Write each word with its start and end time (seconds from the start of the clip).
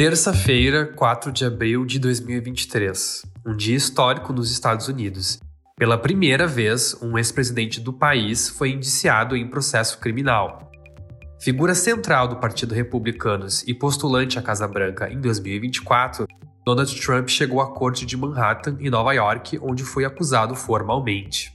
Terça-feira, 0.00 0.86
4 0.86 1.30
de 1.30 1.44
abril 1.44 1.84
de 1.84 1.98
2023, 1.98 3.22
um 3.46 3.54
dia 3.54 3.76
histórico 3.76 4.32
nos 4.32 4.50
Estados 4.50 4.88
Unidos. 4.88 5.38
Pela 5.76 5.98
primeira 5.98 6.46
vez, 6.46 6.96
um 7.02 7.18
ex-presidente 7.18 7.82
do 7.82 7.92
país 7.92 8.48
foi 8.48 8.70
indiciado 8.70 9.36
em 9.36 9.46
processo 9.46 9.98
criminal. 9.98 10.72
Figura 11.38 11.74
central 11.74 12.28
do 12.28 12.36
Partido 12.36 12.74
Republicanos 12.74 13.62
e 13.68 13.74
postulante 13.74 14.38
à 14.38 14.42
Casa 14.42 14.66
Branca 14.66 15.12
em 15.12 15.20
2024, 15.20 16.26
Donald 16.64 16.98
Trump 16.98 17.28
chegou 17.28 17.60
à 17.60 17.70
corte 17.70 18.06
de 18.06 18.16
Manhattan, 18.16 18.78
em 18.80 18.88
Nova 18.88 19.12
York, 19.12 19.58
onde 19.60 19.84
foi 19.84 20.06
acusado 20.06 20.54
formalmente. 20.54 21.54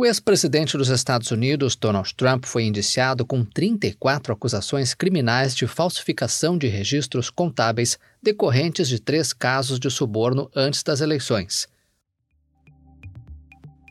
O 0.00 0.06
ex-presidente 0.06 0.78
dos 0.78 0.88
Estados 0.88 1.30
Unidos, 1.30 1.76
Donald 1.76 2.14
Trump, 2.14 2.46
foi 2.46 2.64
indiciado 2.64 3.22
com 3.22 3.44
34 3.44 4.32
acusações 4.32 4.94
criminais 4.94 5.54
de 5.54 5.66
falsificação 5.66 6.56
de 6.56 6.68
registros 6.68 7.28
contábeis 7.28 7.98
decorrentes 8.22 8.88
de 8.88 8.98
três 8.98 9.34
casos 9.34 9.78
de 9.78 9.90
suborno 9.90 10.50
antes 10.56 10.82
das 10.82 11.02
eleições. 11.02 11.68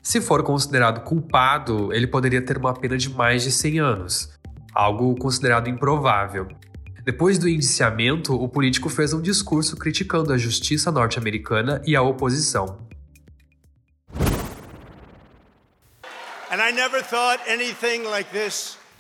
Se 0.02 0.20
for 0.20 0.42
considerado 0.42 1.04
culpado, 1.04 1.94
ele 1.94 2.08
poderia 2.08 2.44
ter 2.44 2.58
uma 2.58 2.74
pena 2.74 2.98
de 2.98 3.12
mais 3.12 3.44
de 3.44 3.52
100 3.52 3.80
anos, 3.80 4.30
algo 4.74 5.14
considerado 5.14 5.70
improvável. 5.70 6.48
Depois 7.06 7.38
do 7.38 7.48
indiciamento, 7.48 8.34
o 8.34 8.50
político 8.50 8.90
fez 8.90 9.14
um 9.14 9.22
discurso 9.22 9.78
criticando 9.78 10.34
a 10.34 10.40
justiça 10.40 10.92
norte-americana 10.92 11.80
e 11.86 11.96
a 11.96 12.02
oposição. 12.02 12.89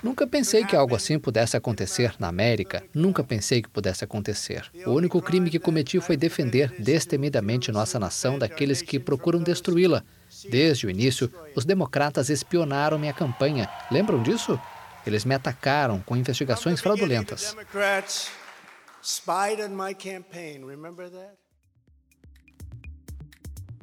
Nunca 0.03 0.25
pensei 0.25 0.63
que 0.63 0.75
algo 0.75 0.95
assim 0.95 1.19
pudesse 1.19 1.57
acontecer 1.57 2.13
na 2.19 2.27
América. 2.27 2.83
Nunca 2.93 3.23
pensei 3.23 3.61
que 3.61 3.67
pudesse 3.67 4.03
acontecer. 4.03 4.69
O 4.85 4.91
único 4.91 5.21
crime 5.21 5.49
que 5.49 5.59
cometi 5.59 5.99
foi 5.99 6.15
defender 6.15 6.73
destemidamente 6.79 7.71
nossa 7.71 7.99
nação 7.99 8.39
daqueles 8.39 8.81
que 8.81 8.99
procuram 8.99 9.41
destruí-la. 9.41 10.03
Desde 10.49 10.87
o 10.87 10.89
início, 10.89 11.31
os 11.55 11.65
democratas 11.65 12.29
espionaram 12.29 12.99
minha 12.99 13.13
campanha. 13.13 13.69
Lembram 13.91 14.21
disso? 14.23 14.59
Eles 15.05 15.25
me 15.25 15.33
atacaram 15.35 15.99
com 16.01 16.15
investigações 16.15 16.79
fraudulentas. 16.79 17.55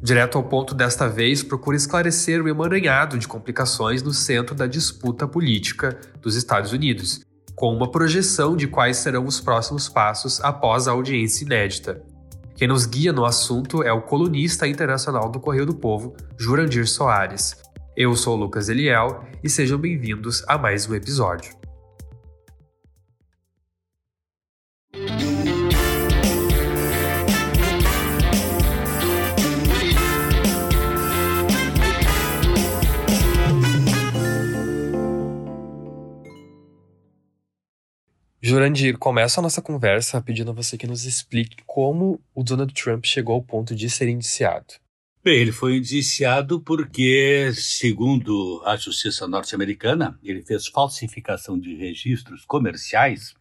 Direto 0.00 0.36
ao 0.36 0.44
ponto 0.44 0.75
desta 0.75 1.08
vez, 1.08 1.42
procura 1.42 1.77
esclarecer 1.77 2.42
o 2.42 2.48
emaranhado 2.48 3.19
de 3.19 3.27
complicações 3.27 4.03
no 4.03 4.12
centro 4.12 4.55
da 4.55 4.66
disputa 4.66 5.27
política 5.27 5.98
dos 6.20 6.36
Estados 6.36 6.72
Unidos, 6.72 7.22
com 7.55 7.75
uma 7.75 7.91
projeção 7.91 8.55
de 8.55 8.66
quais 8.66 8.98
serão 8.98 9.25
os 9.25 9.41
próximos 9.41 9.88
passos 9.88 10.38
após 10.42 10.86
a 10.86 10.92
audiência 10.92 11.44
inédita. 11.44 12.03
Quem 12.55 12.69
nos 12.69 12.84
guia 12.84 13.12
no 13.12 13.25
assunto 13.25 13.83
é 13.83 13.92
o 13.92 14.03
colunista 14.03 14.69
internacional 14.69 15.30
do 15.30 15.41
Correio 15.41 15.66
do 15.66 15.75
Povo, 15.75 16.14
Jurandir 16.38 16.86
Soares. 16.86 17.56
Eu 17.97 18.14
sou 18.14 18.36
Lucas 18.36 18.69
Eliel 18.69 19.25
e 19.42 19.48
sejam 19.48 19.78
bem-vindos 19.78 20.44
a 20.47 20.58
mais 20.58 20.86
um 20.86 20.94
episódio. 20.94 21.66
Jurandir, 38.47 38.97
começa 38.97 39.41
a 39.41 39.42
nossa 39.42 39.61
conversa 39.61 40.22
pedindo 40.22 40.52
a 40.52 40.55
você 40.55 40.78
que 40.78 40.86
nos 40.86 41.05
explique 41.05 41.56
como 41.66 42.21
o 42.32 42.44
Donald 42.44 42.72
Trump 42.72 43.04
chegou 43.04 43.34
ao 43.34 43.43
ponto 43.43 43.75
de 43.75 43.91
ser 43.91 44.09
indiciado. 44.09 44.75
Bem, 45.25 45.41
ele 45.41 45.50
foi 45.50 45.78
indiciado 45.78 46.60
porque, 46.60 47.50
segundo 47.53 48.62
a 48.65 48.76
justiça 48.76 49.26
norte-americana, 49.26 50.16
ele 50.22 50.43
fez 50.43 50.69
falsificação 50.69 51.59
de 51.59 51.75
registros 51.75 52.44
comerciais 52.44 53.34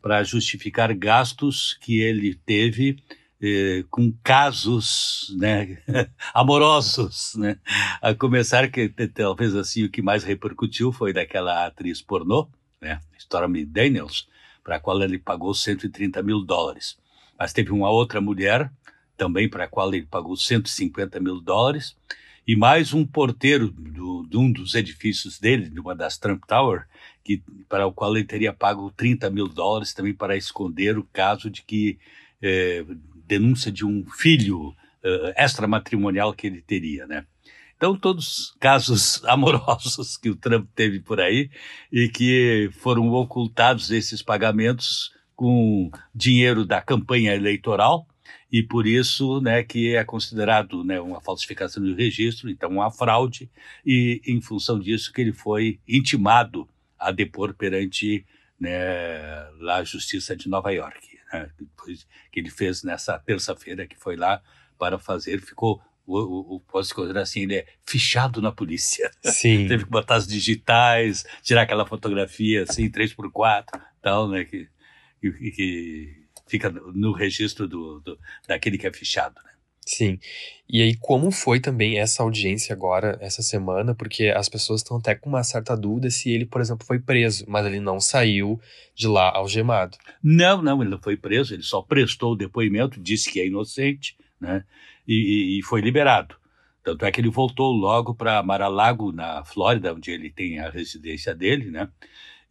para 0.00 0.24
justificar 0.24 0.94
gastos 0.94 1.76
que 1.82 2.00
ele 2.00 2.34
teve 2.34 2.96
eh, 3.42 3.84
com 3.90 4.10
casos 4.24 5.36
né, 5.38 5.82
amorosos, 6.32 7.34
né? 7.36 7.58
A 8.00 8.14
começar 8.14 8.70
que 8.70 8.88
talvez 8.88 9.54
assim 9.54 9.84
o 9.84 9.90
que 9.90 10.00
mais 10.00 10.24
repercutiu 10.24 10.90
foi 10.92 11.12
daquela 11.12 11.66
atriz 11.66 12.00
pornô, 12.00 12.48
né, 12.80 13.00
Stormy 13.18 13.66
Daniels, 13.66 14.26
para 14.66 14.76
a 14.76 14.80
qual 14.80 15.00
ele 15.00 15.16
pagou 15.16 15.54
130 15.54 16.20
mil 16.24 16.44
dólares. 16.44 16.98
Mas 17.38 17.52
teve 17.52 17.70
uma 17.70 17.88
outra 17.88 18.20
mulher, 18.20 18.68
também 19.16 19.48
para 19.48 19.62
a 19.64 19.68
qual 19.68 19.94
ele 19.94 20.04
pagou 20.04 20.36
150 20.36 21.20
mil 21.20 21.40
dólares, 21.40 21.96
e 22.44 22.56
mais 22.56 22.92
um 22.92 23.06
porteiro 23.06 23.70
do, 23.70 24.26
de 24.26 24.36
um 24.36 24.50
dos 24.50 24.74
edifícios 24.74 25.38
dele, 25.38 25.70
de 25.70 25.78
uma 25.78 25.94
das 25.94 26.18
Trump 26.18 26.42
Tower, 26.48 26.84
que, 27.22 27.40
para 27.68 27.86
o 27.86 27.92
qual 27.92 28.16
ele 28.16 28.26
teria 28.26 28.52
pago 28.52 28.90
30 28.90 29.30
mil 29.30 29.46
dólares 29.46 29.94
também 29.94 30.12
para 30.12 30.36
esconder 30.36 30.98
o 30.98 31.08
caso 31.12 31.48
de 31.48 31.62
que 31.62 31.96
é, 32.42 32.84
denúncia 33.24 33.70
de 33.70 33.86
um 33.86 34.04
filho 34.04 34.70
uh, 34.70 35.32
extramatrimonial 35.36 36.34
que 36.34 36.46
ele 36.46 36.60
teria, 36.60 37.06
né? 37.06 37.24
Então, 37.76 37.96
todos 37.96 38.54
casos 38.58 39.22
amorosos 39.26 40.16
que 40.16 40.30
o 40.30 40.36
Trump 40.36 40.68
teve 40.74 41.00
por 41.00 41.20
aí 41.20 41.50
e 41.92 42.08
que 42.08 42.70
foram 42.72 43.08
ocultados 43.10 43.90
esses 43.90 44.22
pagamentos 44.22 45.12
com 45.34 45.90
dinheiro 46.14 46.64
da 46.64 46.80
campanha 46.80 47.34
eleitoral 47.34 48.06
e 48.50 48.62
por 48.62 48.86
isso, 48.86 49.40
né, 49.40 49.62
que 49.62 49.94
é 49.94 50.04
considerado, 50.04 50.82
né, 50.82 51.00
uma 51.00 51.20
falsificação 51.20 51.82
de 51.82 51.94
registro, 51.94 52.48
então 52.48 52.70
uma 52.70 52.90
fraude 52.90 53.50
e 53.84 54.22
em 54.26 54.40
função 54.40 54.78
disso 54.78 55.12
que 55.12 55.20
ele 55.20 55.32
foi 55.32 55.78
intimado 55.86 56.68
a 56.98 57.10
depor 57.10 57.54
perante, 57.54 58.24
né, 58.58 58.78
lá 59.58 59.76
a 59.76 59.84
Justiça 59.84 60.34
de 60.34 60.48
Nova 60.48 60.70
York, 60.70 61.18
né, 61.32 61.50
que 62.32 62.40
ele 62.40 62.50
fez 62.50 62.82
nessa 62.82 63.18
terça-feira 63.18 63.86
que 63.86 63.96
foi 63.96 64.16
lá 64.16 64.40
para 64.78 64.98
fazer, 64.98 65.40
ficou 65.40 65.82
o, 66.06 66.18
o, 66.18 66.56
o 66.56 66.60
posso 66.60 66.94
considerar 66.94 67.22
assim, 67.22 67.42
ele 67.42 67.56
é 67.56 67.66
fichado 67.84 68.40
na 68.40 68.52
polícia. 68.52 69.10
Sim. 69.22 69.66
Teve 69.68 69.84
que 69.84 69.90
botar 69.90 70.16
as 70.16 70.26
digitais, 70.26 71.24
tirar 71.42 71.62
aquela 71.62 71.86
fotografia 71.86 72.62
assim, 72.62 72.90
3x4, 72.90 73.80
tal, 74.00 74.28
né, 74.28 74.44
que, 74.44 74.68
que, 75.20 75.50
que 75.50 76.26
fica 76.46 76.70
no 76.70 77.12
registro 77.12 77.66
do, 77.66 78.00
do, 78.00 78.18
daquele 78.46 78.78
que 78.78 78.86
é 78.86 78.92
fichado, 78.92 79.34
né. 79.44 79.50
Sim. 79.88 80.18
E 80.68 80.82
aí, 80.82 80.96
como 80.96 81.30
foi 81.30 81.60
também 81.60 82.00
essa 82.00 82.24
audiência 82.24 82.72
agora, 82.72 83.16
essa 83.20 83.40
semana? 83.40 83.94
Porque 83.94 84.28
as 84.30 84.48
pessoas 84.48 84.80
estão 84.80 84.96
até 84.96 85.14
com 85.14 85.28
uma 85.28 85.44
certa 85.44 85.76
dúvida 85.76 86.10
se 86.10 86.28
ele, 86.28 86.44
por 86.44 86.60
exemplo, 86.60 86.84
foi 86.84 86.98
preso, 86.98 87.44
mas 87.46 87.64
ele 87.64 87.78
não 87.78 88.00
saiu 88.00 88.60
de 88.96 89.06
lá 89.06 89.30
algemado. 89.30 89.96
Não, 90.20 90.60
não, 90.60 90.82
ele 90.82 90.90
não 90.90 91.00
foi 91.00 91.16
preso, 91.16 91.54
ele 91.54 91.62
só 91.62 91.80
prestou 91.82 92.32
o 92.32 92.36
depoimento, 92.36 93.00
disse 93.00 93.30
que 93.30 93.40
é 93.40 93.46
inocente, 93.46 94.16
né? 94.40 94.64
e, 95.06 95.58
e 95.58 95.62
foi 95.62 95.80
liberado. 95.80 96.36
Tanto 96.86 97.04
é 97.04 97.10
que 97.10 97.20
ele 97.20 97.28
voltou 97.28 97.72
logo 97.72 98.14
para 98.14 98.40
Mar-a-Lago, 98.44 99.10
na 99.10 99.44
Flórida, 99.44 99.92
onde 99.92 100.12
ele 100.12 100.30
tem 100.30 100.60
a 100.60 100.70
residência 100.70 101.34
dele, 101.34 101.68
né? 101.68 101.88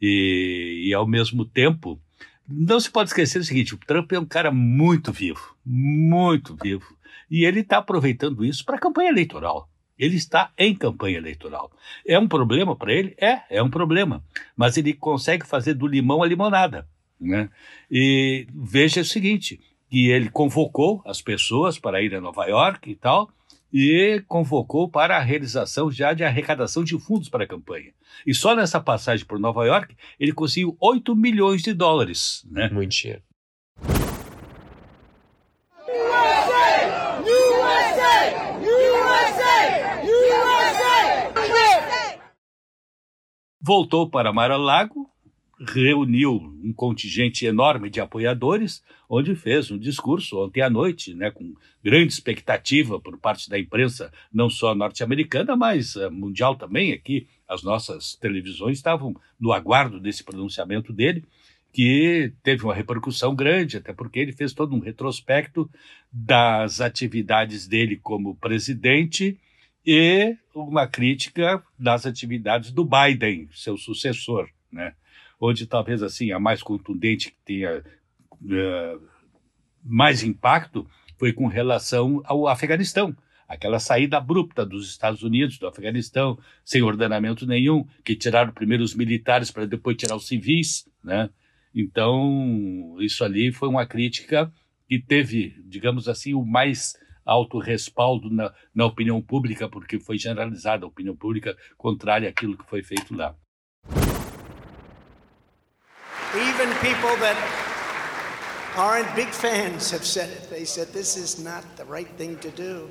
E, 0.01 0.87
e, 0.87 0.93
ao 0.93 1.07
mesmo 1.07 1.45
tempo, 1.45 2.01
não 2.45 2.77
se 2.77 2.91
pode 2.91 3.11
esquecer 3.11 3.39
o 3.39 3.43
seguinte: 3.45 3.73
o 3.73 3.77
Trump 3.77 4.11
é 4.11 4.19
um 4.19 4.25
cara 4.25 4.51
muito 4.51 5.13
vivo, 5.13 5.55
muito 5.65 6.53
vivo. 6.61 6.95
E 7.31 7.45
ele 7.45 7.61
está 7.61 7.77
aproveitando 7.77 8.43
isso 8.43 8.65
para 8.65 8.75
a 8.75 8.79
campanha 8.79 9.09
eleitoral. 9.09 9.69
Ele 9.97 10.17
está 10.17 10.51
em 10.57 10.75
campanha 10.75 11.17
eleitoral. 11.17 11.71
É 12.05 12.19
um 12.19 12.27
problema 12.27 12.75
para 12.75 12.91
ele? 12.91 13.15
É, 13.17 13.41
é 13.49 13.63
um 13.63 13.69
problema. 13.69 14.21
Mas 14.53 14.75
ele 14.75 14.93
consegue 14.93 15.47
fazer 15.47 15.75
do 15.75 15.87
limão 15.87 16.21
a 16.21 16.27
limonada. 16.27 16.85
Né? 17.19 17.49
E 17.89 18.47
veja 18.53 18.99
o 18.99 19.05
seguinte: 19.05 19.61
que 19.95 20.09
ele 20.09 20.29
convocou 20.29 21.01
as 21.05 21.21
pessoas 21.21 21.79
para 21.79 22.01
ir 22.01 22.13
a 22.13 22.19
Nova 22.19 22.45
York 22.47 22.91
e 22.91 22.95
tal, 22.97 23.31
e 23.71 24.21
convocou 24.27 24.89
para 24.89 25.15
a 25.15 25.21
realização 25.21 25.89
já 25.89 26.11
de 26.11 26.21
arrecadação 26.21 26.83
de 26.83 26.99
fundos 26.99 27.29
para 27.29 27.45
a 27.45 27.47
campanha. 27.47 27.93
E 28.27 28.33
só 28.33 28.53
nessa 28.53 28.81
passagem 28.81 29.25
por 29.25 29.39
Nova 29.39 29.65
York, 29.65 29.95
ele 30.19 30.33
conseguiu 30.33 30.75
8 30.81 31.15
milhões 31.15 31.61
de 31.61 31.73
dólares. 31.73 32.45
Né? 32.51 32.69
Muito 32.73 32.91
dinheiro. 32.91 33.23
Voltou 43.61 44.09
para 44.09 44.33
Mar-a-Lago, 44.33 45.09
reuniu 45.59 46.33
um 46.63 46.73
contingente 46.73 47.45
enorme 47.45 47.89
de 47.89 48.01
apoiadores, 48.01 48.83
onde 49.09 49.35
fez 49.35 49.71
um 49.71 49.77
discurso 49.77 50.43
ontem 50.43 50.61
à 50.61 50.69
noite, 50.69 51.13
né, 51.13 51.31
com 51.31 51.53
grande 51.83 52.11
expectativa 52.11 52.99
por 52.99 53.17
parte 53.17 53.49
da 53.49 53.57
imprensa, 53.57 54.11
não 54.33 54.49
só 54.49 54.75
norte-americana, 54.75 55.55
mas 55.55 55.95
uh, 55.95 56.11
mundial 56.11 56.55
também. 56.55 56.91
Aqui, 56.91 57.27
as 57.47 57.63
nossas 57.63 58.15
televisões 58.15 58.77
estavam 58.77 59.15
no 59.39 59.53
aguardo 59.53 59.99
desse 59.99 60.23
pronunciamento 60.23 60.91
dele, 60.91 61.23
que 61.71 62.33
teve 62.41 62.63
uma 62.63 62.73
repercussão 62.73 63.35
grande, 63.35 63.77
até 63.77 63.93
porque 63.93 64.19
ele 64.19 64.31
fez 64.31 64.53
todo 64.53 64.75
um 64.75 64.79
retrospecto 64.79 65.69
das 66.11 66.79
atividades 66.79 67.67
dele 67.67 67.97
como 67.97 68.35
presidente 68.35 69.37
e 69.85 70.35
uma 70.53 70.87
crítica 70.87 71.61
das 71.77 72.05
atividades 72.05 72.71
do 72.71 72.85
Biden, 72.85 73.49
seu 73.53 73.77
sucessor, 73.77 74.49
né? 74.71 74.93
Onde 75.39 75.67
talvez 75.67 76.01
assim 76.01 76.31
a 76.31 76.39
mais 76.39 76.61
contundente 76.61 77.31
que 77.31 77.37
tenha 77.45 77.83
uh, 78.41 79.01
mais 79.83 80.23
impacto 80.23 80.87
foi 81.17 81.31
com 81.31 81.47
relação 81.47 82.21
ao 82.25 82.47
Afeganistão, 82.47 83.15
aquela 83.47 83.79
saída 83.79 84.17
abrupta 84.17 84.65
dos 84.65 84.89
Estados 84.89 85.23
Unidos 85.23 85.57
do 85.57 85.67
Afeganistão, 85.67 86.37
sem 86.63 86.81
ordenamento 86.81 87.45
nenhum, 87.45 87.85
que 88.03 88.15
tiraram 88.15 88.51
primeiro 88.51 88.83
os 88.83 88.95
militares 88.95 89.51
para 89.51 89.65
depois 89.65 89.95
tirar 89.97 90.15
os 90.15 90.27
civis, 90.27 90.87
né? 91.03 91.29
Então, 91.73 92.95
isso 92.99 93.23
ali 93.23 93.51
foi 93.51 93.67
uma 93.67 93.85
crítica 93.85 94.51
que 94.87 94.99
teve, 94.99 95.61
digamos 95.65 96.07
assim, 96.07 96.33
o 96.33 96.43
mais 96.43 96.93
alto 97.25 97.59
respaldo 97.59 98.29
na, 98.29 98.53
na 98.73 98.85
opinião 98.85 99.21
pública, 99.21 99.67
porque 99.67 99.99
foi 99.99 100.17
generalizada 100.17 100.85
a 100.85 100.87
opinião 100.87 101.15
pública 101.15 101.57
contrária 101.77 102.29
àquilo 102.29 102.57
que 102.57 102.69
foi 102.69 102.81
feito 102.81 103.15
lá. 103.15 103.35
Even 106.35 106.69
people 106.81 107.15
that 107.17 107.37
aren't 108.75 109.13
big 109.15 109.29
fans 109.29 109.89
have 109.91 110.05
said 110.05 110.29
it. 110.29 110.49
They 110.49 110.65
said 110.65 110.89
this 110.89 111.17
is 111.17 111.39
not 111.43 111.63
the 111.77 111.85
right 111.85 112.09
thing 112.17 112.37
to 112.39 112.49
do. 112.51 112.89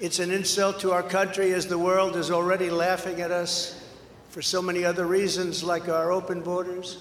It's 0.00 0.18
an 0.18 0.30
insult 0.30 0.80
to 0.80 0.92
our 0.92 1.02
country 1.02 1.52
as 1.52 1.66
the 1.66 1.78
world 1.78 2.16
is 2.16 2.30
already 2.30 2.70
laughing 2.70 3.20
at 3.20 3.30
us 3.30 3.84
for 4.30 4.42
so 4.42 4.62
many 4.62 4.84
other 4.84 5.06
reasons, 5.06 5.62
like 5.62 5.88
our 5.88 6.10
open 6.10 6.40
borders 6.40 6.98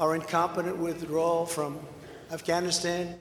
our 0.00 0.16
incompetent 0.16 0.78
withdrawal 0.78 1.44
from 1.44 1.78
Afghanistan. 2.32 3.18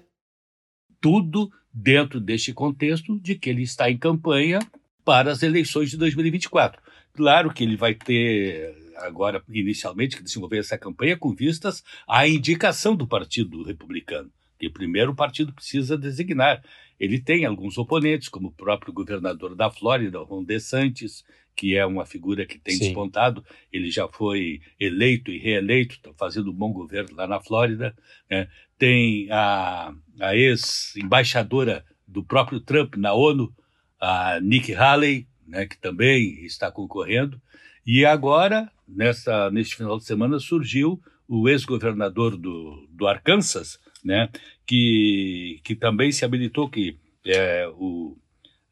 Tudo 1.01 1.51
dentro 1.73 2.19
deste 2.21 2.53
contexto 2.53 3.19
de 3.19 3.35
que 3.35 3.49
ele 3.49 3.63
está 3.63 3.91
em 3.91 3.97
campanha 3.97 4.59
para 5.03 5.31
as 5.31 5.43
eleições 5.43 5.89
de 5.91 5.97
2024. 5.97 6.81
Claro 7.13 7.53
que 7.53 7.63
ele 7.63 7.75
vai 7.75 7.93
ter 7.93 8.78
agora, 8.99 9.43
inicialmente, 9.49 10.17
que 10.17 10.23
desenvolver 10.23 10.59
essa 10.59 10.77
campanha 10.77 11.17
com 11.17 11.33
vistas 11.33 11.83
à 12.07 12.27
indicação 12.27 12.95
do 12.95 13.07
Partido 13.07 13.63
Republicano, 13.63 14.31
que 14.57 14.69
primeiro 14.69 15.11
o 15.11 15.15
partido 15.15 15.53
precisa 15.53 15.97
designar. 15.97 16.63
Ele 16.99 17.19
tem 17.19 17.45
alguns 17.45 17.77
oponentes, 17.77 18.29
como 18.29 18.49
o 18.49 18.51
próprio 18.51 18.93
governador 18.93 19.55
da 19.55 19.71
Flórida, 19.71 20.19
Ron 20.19 20.43
DeSantis, 20.43 21.23
que 21.55 21.75
é 21.75 21.85
uma 21.85 22.05
figura 22.05 22.45
que 22.45 22.57
tem 22.57 22.75
Sim. 22.75 22.85
despontado. 22.85 23.43
Ele 23.71 23.91
já 23.91 24.07
foi 24.07 24.61
eleito 24.79 25.31
e 25.31 25.37
reeleito, 25.37 25.95
está 25.95 26.11
fazendo 26.17 26.51
um 26.51 26.53
bom 26.53 26.71
governo 26.71 27.15
lá 27.15 27.27
na 27.27 27.39
Flórida. 27.39 27.95
Né? 28.29 28.47
Tem 28.77 29.29
a, 29.31 29.93
a 30.19 30.35
ex-embaixadora 30.35 31.85
do 32.07 32.23
próprio 32.23 32.59
Trump 32.59 32.95
na 32.95 33.13
ONU, 33.13 33.53
a 33.99 34.39
Nikki 34.39 34.73
Haley, 34.73 35.27
né, 35.45 35.65
que 35.65 35.77
também 35.77 36.45
está 36.45 36.71
concorrendo. 36.71 37.41
E 37.85 38.05
agora, 38.05 38.71
nessa, 38.95 39.49
neste 39.51 39.75
final 39.75 39.97
de 39.97 40.05
semana, 40.05 40.39
surgiu 40.39 41.01
o 41.27 41.47
ex-governador 41.47 42.35
do, 42.35 42.87
do 42.89 43.07
Arkansas, 43.07 43.79
né, 44.03 44.29
que, 44.65 45.59
que 45.63 45.75
também 45.75 46.11
se 46.11 46.25
habilitou, 46.25 46.69
que 46.69 46.97
é 47.25 47.67
o 47.75 48.17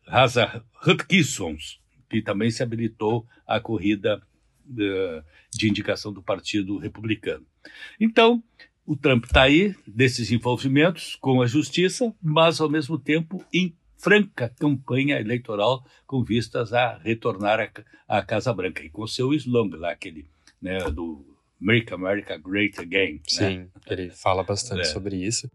Raza 0.08 0.64
Hutchinsons, 0.86 1.80
que 2.10 2.22
também 2.22 2.50
se 2.50 2.64
habilitou 2.64 3.26
à 3.46 3.60
corrida 3.60 4.22
uh, 4.70 5.24
de 5.52 5.70
indicação 5.70 6.12
do 6.12 6.24
Partido 6.24 6.78
Republicano. 6.78 7.46
Então, 8.00 8.42
o 8.86 8.96
Trump 8.96 9.26
está 9.26 9.44
aí, 9.44 9.76
desses 9.86 10.32
envolvimentos 10.32 11.16
com 11.18 11.42
a 11.42 11.46
justiça, 11.46 12.16
mas, 12.22 12.62
ao 12.62 12.70
mesmo 12.70 12.98
tempo, 12.98 13.46
em 13.54 13.76
franca 13.98 14.52
campanha 14.60 15.20
eleitoral 15.20 15.84
com 16.06 16.24
vistas 16.24 16.74
a 16.74 16.98
retornar 16.98 17.72
à 18.08 18.22
Casa 18.22 18.54
Branca, 18.54 18.84
e 18.84 18.90
com 18.90 19.06
seu 19.08 19.34
slogan 19.34 19.78
lá, 19.78 19.92
aquele 19.92 20.26
né, 20.62 20.80
do 20.92 21.26
Make 21.60 21.94
America 21.94 22.38
Great 22.38 22.80
Again. 22.80 23.14
Né? 23.14 23.20
Sim, 23.28 23.58
né? 23.58 23.68
ele 23.88 24.10
fala 24.10 24.44
bastante 24.44 24.82
é. 24.82 24.86
sobre 24.86 25.18
isso. 25.18 25.50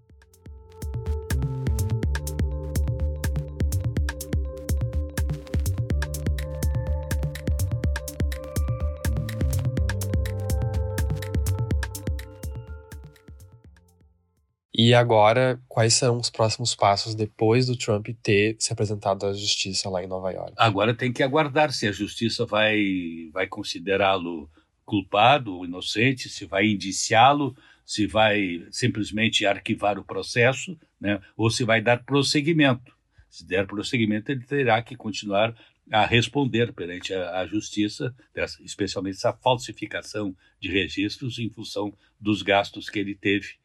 E 14.85 14.95
agora, 14.95 15.63
quais 15.69 15.95
serão 15.95 16.19
os 16.19 16.29
próximos 16.29 16.75
passos 16.75 17.15
depois 17.15 17.69
do 17.69 17.77
Trump 17.77 18.09
ter 18.21 18.57
se 18.59 18.73
apresentado 18.73 19.25
à 19.25 19.33
justiça 19.33 19.89
lá 19.89 20.03
em 20.03 20.09
Nova 20.09 20.33
York? 20.33 20.55
Agora 20.57 20.93
tem 20.93 21.13
que 21.13 21.23
aguardar 21.23 21.73
se 21.73 21.87
a 21.87 21.93
justiça 21.93 22.45
vai, 22.45 23.31
vai 23.33 23.47
considerá-lo 23.47 24.51
culpado 24.85 25.55
ou 25.55 25.65
inocente, 25.65 26.29
se 26.29 26.47
vai 26.47 26.67
indiciá-lo, 26.67 27.57
se 27.87 28.09
vai 28.09 28.67
simplesmente 28.73 29.47
arquivar 29.47 30.01
o 30.01 30.05
processo, 30.05 30.77
né, 31.01 31.21
ou 31.37 31.49
se 31.49 31.63
vai 31.63 31.81
dar 31.81 32.03
prosseguimento. 32.03 32.93
Se 33.31 33.47
der 33.47 33.69
prosseguimento, 33.69 34.33
ele 34.33 34.45
terá 34.45 34.83
que 34.83 34.97
continuar 34.97 35.55
a 35.93 36.05
responder 36.05 36.73
perante 36.73 37.15
a, 37.15 37.39
a 37.39 37.47
justiça, 37.47 38.13
dessa, 38.35 38.61
especialmente 38.65 39.15
essa 39.15 39.33
falsificação 39.33 40.35
de 40.59 40.73
registros 40.73 41.39
em 41.39 41.49
função 41.49 41.97
dos 42.21 42.43
gastos 42.43 42.91
que 42.91 42.99
ele 42.99 43.15
teve 43.15 43.62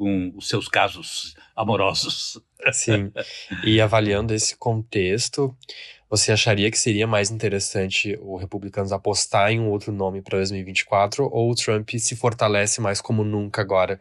com 0.00 0.32
os 0.34 0.48
seus 0.48 0.66
casos 0.66 1.34
amorosos. 1.54 2.40
Sim. 2.72 3.12
E 3.62 3.82
avaliando 3.82 4.32
esse 4.32 4.56
contexto, 4.56 5.54
você 6.08 6.32
acharia 6.32 6.70
que 6.70 6.78
seria 6.78 7.06
mais 7.06 7.30
interessante 7.30 8.18
o 8.22 8.38
Republicanos 8.38 8.92
apostar 8.92 9.50
em 9.50 9.60
um 9.60 9.68
outro 9.68 9.92
nome 9.92 10.22
para 10.22 10.38
2024 10.38 11.28
ou 11.30 11.50
o 11.50 11.54
Trump 11.54 11.90
se 11.98 12.16
fortalece 12.16 12.80
mais 12.80 12.98
como 13.02 13.22
nunca 13.22 13.60
agora 13.60 14.00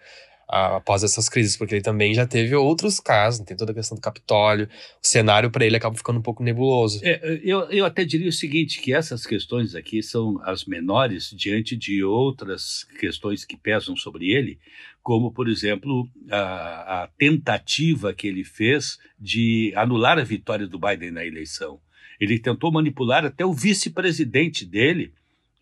após 0.49 1.03
essas 1.03 1.29
crises, 1.29 1.55
porque 1.55 1.75
ele 1.75 1.83
também 1.83 2.11
já 2.11 2.25
teve 2.25 2.55
outros 2.55 2.99
casos, 2.99 3.45
tem 3.45 3.55
toda 3.55 3.71
a 3.71 3.75
questão 3.75 3.95
do 3.95 4.01
Capitólio, 4.01 4.67
o 5.01 5.07
cenário 5.07 5.51
para 5.51 5.63
ele 5.63 5.77
acaba 5.77 5.95
ficando 5.95 6.17
um 6.17 6.23
pouco 6.23 6.41
nebuloso. 6.41 6.99
É, 7.03 7.39
eu, 7.43 7.69
eu 7.69 7.85
até 7.85 8.03
diria 8.03 8.29
o 8.29 8.33
seguinte, 8.33 8.81
que 8.81 8.91
essas 8.91 9.27
questões 9.27 9.75
aqui 9.75 10.01
são 10.01 10.41
as 10.43 10.65
menores 10.65 11.29
diante 11.29 11.77
de 11.77 12.03
outras 12.03 12.83
questões 12.99 13.45
que 13.45 13.55
pesam 13.55 13.95
sobre 13.95 14.31
ele, 14.31 14.57
como, 15.03 15.31
por 15.31 15.47
exemplo, 15.47 16.09
a, 16.31 17.03
a 17.03 17.07
tentativa 17.15 18.11
que 18.11 18.27
ele 18.27 18.43
fez 18.43 18.97
de 19.19 19.71
anular 19.75 20.17
a 20.17 20.23
vitória 20.23 20.67
do 20.67 20.79
Biden 20.79 21.11
na 21.11 21.23
eleição. 21.23 21.79
Ele 22.19 22.39
tentou 22.39 22.71
manipular 22.71 23.23
até 23.23 23.45
o 23.45 23.53
vice-presidente 23.53 24.65
dele, 24.65 25.13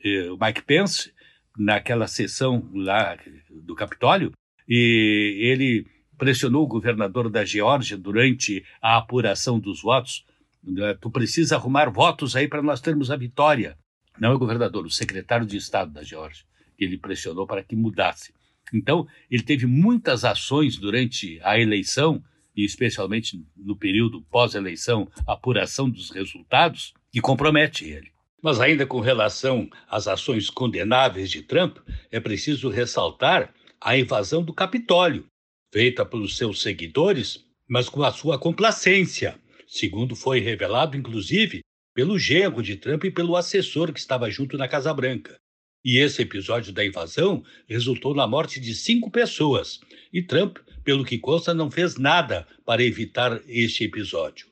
eh, 0.04 0.32
o 0.32 0.38
Mike 0.42 0.64
Pence, 0.64 1.12
naquela 1.58 2.08
sessão 2.08 2.68
lá 2.74 3.18
do 3.50 3.76
Capitólio, 3.76 4.32
e 4.68 5.38
ele 5.40 5.88
pressionou 6.18 6.64
o 6.64 6.68
governador 6.68 7.30
da 7.30 7.46
Geórgia 7.46 7.98
durante 7.98 8.66
a 8.82 8.98
apuração 8.98 9.60
dos 9.60 9.82
votos. 9.82 10.26
Né, 10.64 10.98
tu 11.00 11.10
precisa 11.10 11.56
arrumar 11.56 11.90
votos 11.90 12.36
aí 12.36 12.48
para 12.48 12.62
nós 12.62 12.82
termos 12.82 13.12
a 13.12 13.16
vitória. 13.16 13.78
Não 14.20 14.32
é 14.32 14.36
o 14.36 14.40
governador, 14.40 14.86
o 14.86 14.90
secretário 14.90 15.46
de 15.46 15.58
Estado 15.58 15.92
da 15.92 16.04
Geórgia, 16.04 16.44
que 16.76 16.84
ele 16.84 16.98
pressionou 16.98 17.46
para 17.46 17.64
que 17.64 17.76
mudasse. 17.76 18.34
Então, 18.74 19.08
ele 19.30 19.44
teve 19.44 19.66
muitas 19.66 20.26
ações 20.26 20.78
durante 20.78 21.40
a 21.44 21.58
eleição, 21.58 22.22
e 22.56 22.66
especialmente 22.66 23.42
no 23.56 23.78
período 23.78 24.22
pós-eleição, 24.24 25.08
apuração 25.26 25.90
dos 25.90 26.10
resultados, 26.10 26.94
que 27.12 27.22
compromete 27.22 27.86
ele. 27.86 28.12
Mas 28.42 28.60
ainda 28.60 28.86
com 28.86 29.00
relação 29.00 29.70
às 29.90 30.08
ações 30.08 30.50
condenáveis 30.50 31.30
de 31.30 31.44
Trump, 31.44 31.78
é 32.12 32.20
preciso 32.20 32.70
ressaltar 32.70 33.54
a 33.82 33.98
invasão 33.98 34.44
do 34.44 34.54
Capitólio, 34.54 35.26
feita 35.72 36.06
pelos 36.06 36.38
seus 36.38 36.62
seguidores, 36.62 37.46
mas 37.68 37.90
com 37.90 38.04
a 38.04 38.12
sua 38.12 38.40
complacência, 38.40 39.40
segundo 39.68 40.16
foi 40.16 40.40
revelado, 40.40 40.98
inclusive, 40.98 41.62
pelo 41.94 42.18
genro 42.18 42.62
de 42.62 42.76
Trump 42.76 43.04
e 43.04 43.12
pelo 43.12 43.36
assessor 43.36 43.92
que 43.92 44.00
estava 44.00 44.30
junto 44.30 44.58
na 44.58 44.68
Casa 44.68 44.94
Branca. 44.94 45.38
E 45.84 45.98
esse 45.98 46.22
episódio 46.22 46.74
da 46.74 46.86
invasão 46.86 47.44
resultou 47.68 48.14
na 48.14 48.28
morte 48.28 48.60
de 48.60 48.76
cinco 48.76 49.10
pessoas. 49.10 49.80
E 50.12 50.22
Trump, 50.22 50.58
pelo 50.84 51.06
que 51.06 51.18
consta, 51.18 51.54
não 51.54 51.72
fez 51.72 51.98
nada 51.98 52.48
para 52.66 52.84
evitar 52.84 53.42
este 53.48 53.86
episódio. 53.86 54.48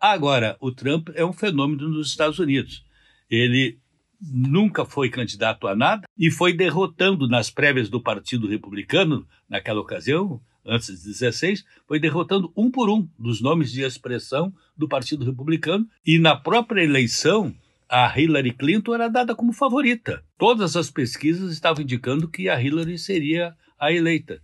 Agora, 0.00 0.56
o 0.60 0.70
Trump 0.70 1.08
é 1.14 1.24
um 1.24 1.32
fenômeno 1.32 1.88
nos 1.88 2.10
Estados 2.10 2.38
Unidos. 2.38 2.84
Ele 3.30 3.80
nunca 4.20 4.84
foi 4.84 5.08
candidato 5.08 5.66
a 5.66 5.76
nada 5.76 6.06
e 6.16 6.30
foi 6.30 6.52
derrotando 6.52 7.28
nas 7.28 7.50
prévias 7.50 7.88
do 7.88 8.02
Partido 8.02 8.48
Republicano, 8.48 9.26
naquela 9.48 9.80
ocasião, 9.80 10.40
antes 10.66 11.00
de 11.00 11.08
16, 11.08 11.64
foi 11.86 11.98
derrotando 11.98 12.52
um 12.56 12.70
por 12.70 12.90
um 12.90 13.08
dos 13.18 13.40
nomes 13.40 13.70
de 13.70 13.82
expressão 13.82 14.52
do 14.76 14.88
Partido 14.88 15.24
Republicano 15.24 15.88
e 16.06 16.18
na 16.18 16.36
própria 16.36 16.82
eleição 16.82 17.54
a 17.88 18.12
Hillary 18.18 18.52
Clinton 18.52 18.94
era 18.94 19.08
dada 19.08 19.34
como 19.34 19.52
favorita. 19.52 20.22
Todas 20.36 20.76
as 20.76 20.90
pesquisas 20.90 21.52
estavam 21.52 21.82
indicando 21.82 22.28
que 22.28 22.48
a 22.48 22.60
Hillary 22.60 22.98
seria 22.98 23.56
a 23.78 23.90
eleita. 23.90 24.42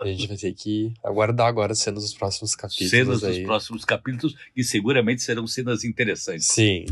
A 0.00 0.06
gente 0.06 0.26
vai 0.26 0.36
ter 0.36 0.54
que 0.54 0.92
aguardar 1.04 1.46
agora 1.46 1.74
cenas 1.74 2.02
dos 2.02 2.14
próximos 2.14 2.56
capítulos. 2.56 2.90
Cenas 2.90 3.22
aí. 3.22 3.36
dos 3.36 3.44
próximos 3.44 3.84
capítulos, 3.84 4.34
que 4.54 4.64
seguramente 4.64 5.22
serão 5.22 5.46
cenas 5.46 5.84
interessantes. 5.84 6.46
Sim. 6.46 6.86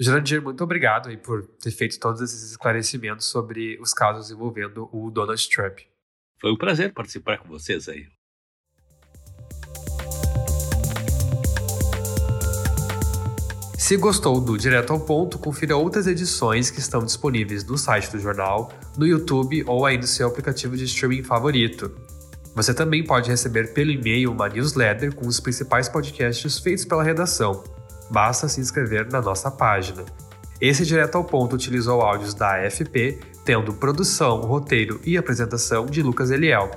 Jurandir, 0.00 0.40
muito 0.40 0.62
obrigado 0.62 1.08
aí 1.08 1.16
por 1.16 1.44
ter 1.44 1.72
feito 1.72 1.98
todos 1.98 2.20
esses 2.20 2.50
esclarecimentos 2.50 3.26
sobre 3.26 3.76
os 3.80 3.92
casos 3.92 4.30
envolvendo 4.30 4.88
o 4.92 5.10
Donald 5.10 5.48
Trump. 5.48 5.80
Foi 6.40 6.52
um 6.52 6.56
prazer 6.56 6.92
participar 6.92 7.38
com 7.38 7.48
vocês 7.48 7.88
aí. 7.88 8.06
Se 13.76 13.96
gostou 13.96 14.40
do 14.40 14.56
Direto 14.56 14.92
ao 14.92 15.00
Ponto, 15.00 15.36
confira 15.36 15.76
outras 15.76 16.06
edições 16.06 16.70
que 16.70 16.78
estão 16.78 17.04
disponíveis 17.04 17.64
no 17.64 17.76
site 17.76 18.12
do 18.12 18.20
jornal, 18.20 18.72
no 18.96 19.06
YouTube 19.06 19.64
ou 19.66 19.84
aí 19.84 19.98
no 19.98 20.06
seu 20.06 20.28
aplicativo 20.28 20.76
de 20.76 20.84
streaming 20.84 21.24
favorito. 21.24 21.90
Você 22.54 22.72
também 22.72 23.02
pode 23.02 23.30
receber 23.30 23.72
pelo 23.72 23.90
e-mail 23.90 24.30
uma 24.30 24.48
newsletter 24.48 25.12
com 25.12 25.26
os 25.26 25.40
principais 25.40 25.88
podcasts 25.88 26.58
feitos 26.60 26.84
pela 26.84 27.02
redação. 27.02 27.77
Basta 28.10 28.48
se 28.48 28.60
inscrever 28.60 29.10
na 29.10 29.20
nossa 29.20 29.50
página. 29.50 30.04
Esse 30.60 30.84
Direto 30.84 31.16
ao 31.16 31.24
Ponto 31.24 31.54
utilizou 31.54 32.00
áudios 32.00 32.34
da 32.34 32.56
AFP, 32.56 33.20
tendo 33.44 33.72
produção, 33.74 34.40
roteiro 34.40 35.00
e 35.04 35.16
apresentação 35.16 35.86
de 35.86 36.02
Lucas 36.02 36.30
Eliel, 36.30 36.70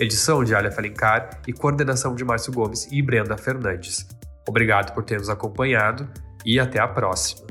edição 0.00 0.42
de 0.42 0.54
Alia 0.54 0.72
Falincar 0.72 1.40
e 1.46 1.52
coordenação 1.52 2.14
de 2.14 2.24
Márcio 2.24 2.52
Gomes 2.52 2.88
e 2.90 3.02
Brenda 3.02 3.36
Fernandes. 3.36 4.06
Obrigado 4.48 4.94
por 4.94 5.04
ter 5.04 5.18
nos 5.18 5.28
acompanhado 5.28 6.08
e 6.44 6.58
até 6.58 6.80
a 6.80 6.88
próxima. 6.88 7.45